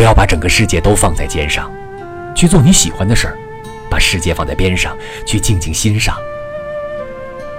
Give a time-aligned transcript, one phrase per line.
[0.00, 1.70] 不要把整个世界都放在肩上，
[2.34, 3.36] 去做你喜欢的事儿，
[3.90, 6.16] 把世界放在边上，去静静欣赏。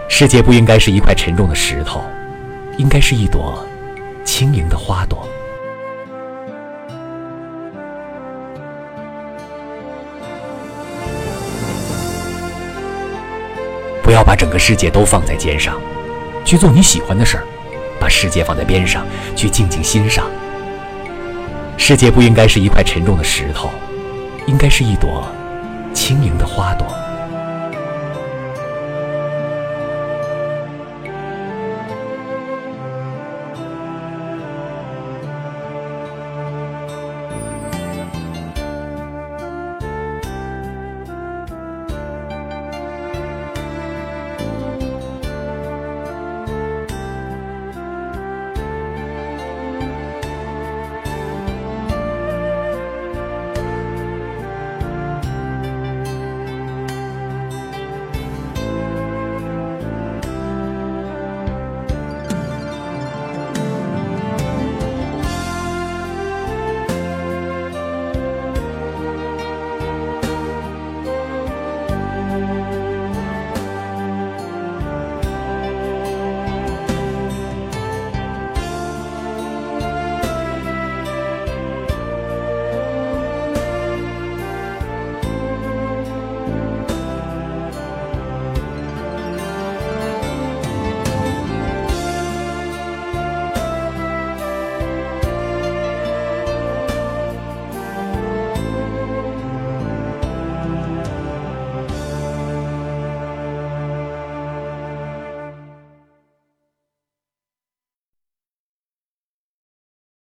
[0.10, 2.04] 世界不应该是一块沉重的石头，
[2.78, 3.64] 应该是一朵
[4.24, 5.30] 轻盈的花朵。
[14.02, 15.80] 不要把整个世界都放在肩上，
[16.44, 17.44] 去做你喜欢的事儿，
[18.00, 19.06] 把世界放在边上，
[19.36, 20.26] 去静静欣赏。
[21.84, 23.72] 世界不应该是一块沉重的石头，
[24.46, 25.28] 应该是一朵
[25.96, 26.88] 轻盈的花朵。